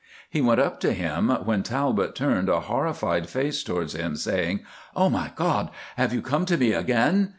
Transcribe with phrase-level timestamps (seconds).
[0.31, 4.61] He went up to him, when Talbot turned a horrified face towards him, saying,
[4.95, 7.29] "Oh, my God, have you come to me again?"